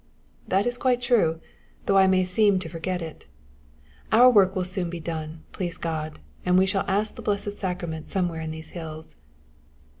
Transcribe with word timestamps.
"That 0.47 0.65
is 0.65 0.79
quite 0.79 0.99
true, 0.99 1.39
though 1.85 1.95
I 1.99 2.07
may 2.07 2.23
seem 2.23 2.57
to 2.57 2.67
forget 2.67 3.03
it. 3.03 3.27
Our 4.11 4.31
work 4.31 4.55
will 4.55 4.63
be 4.85 4.99
done 4.99 5.29
soon, 5.29 5.43
please 5.51 5.77
God, 5.77 6.17
and 6.43 6.57
we 6.57 6.65
shall 6.65 6.85
ask 6.87 7.13
the 7.13 7.21
blessed 7.21 7.51
sacrament 7.53 8.07
somewhere 8.07 8.41
in 8.41 8.49
these 8.49 8.71
hills." 8.71 9.15